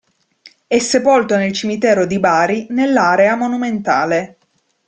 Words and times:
È 0.65 0.79
sepolto 0.79 1.37
nel 1.37 1.53
cimitero 1.53 2.07
di 2.07 2.17
Bari 2.19 2.65
nell'area 2.71 3.35
Monumentale. 3.35 4.37